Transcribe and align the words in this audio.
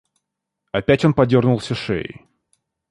Опять 0.71 1.05
он 1.05 1.13
подернулся 1.13 1.75
шеей. 1.75 2.25